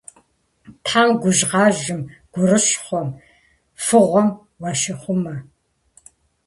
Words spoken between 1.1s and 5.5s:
гужьгъэжьым, гурыщхъуэм, фыгъуэм уащихъумэ.